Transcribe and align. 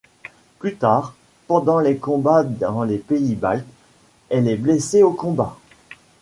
Plus 0.57 0.77
tard, 0.77 1.13
pendant 1.45 1.79
les 1.79 1.97
combats 1.97 2.43
dans 2.43 2.81
les 2.83 2.97
pays 2.97 3.35
Baltes, 3.35 3.67
elle 4.31 4.47
est 4.47 4.57
blessée 4.57 5.03
au 5.03 5.11
combat. 5.13 5.59